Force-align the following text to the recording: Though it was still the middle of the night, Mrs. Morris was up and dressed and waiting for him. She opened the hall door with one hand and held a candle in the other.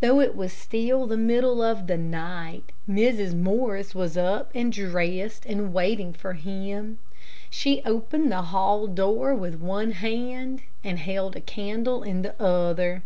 Though 0.00 0.20
it 0.20 0.36
was 0.36 0.52
still 0.52 1.08
the 1.08 1.16
middle 1.16 1.60
of 1.60 1.88
the 1.88 1.96
night, 1.96 2.70
Mrs. 2.88 3.36
Morris 3.36 3.96
was 3.96 4.16
up 4.16 4.52
and 4.54 4.70
dressed 4.70 5.44
and 5.44 5.74
waiting 5.74 6.12
for 6.12 6.34
him. 6.34 6.98
She 7.50 7.82
opened 7.84 8.30
the 8.30 8.42
hall 8.42 8.86
door 8.86 9.34
with 9.34 9.56
one 9.58 9.90
hand 9.90 10.62
and 10.84 11.00
held 11.00 11.34
a 11.34 11.40
candle 11.40 12.04
in 12.04 12.22
the 12.22 12.40
other. 12.40 13.02